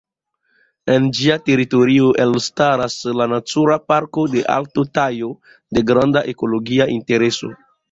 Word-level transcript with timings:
En 0.93 1.03
ĝia 1.17 1.35
teritorio 1.49 2.07
elstaras 2.25 2.97
la 3.19 3.29
Natura 3.35 3.77
Parko 3.93 4.25
de 4.33 4.43
Alto 4.57 4.87
Tajo, 4.97 5.31
de 5.79 5.87
granda 5.93 6.27
ekologia 6.37 6.91
intereso. 6.99 7.55